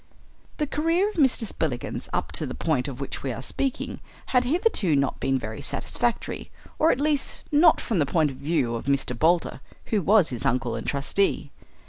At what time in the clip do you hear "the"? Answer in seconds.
0.57-0.65, 2.47-2.55, 7.99-8.07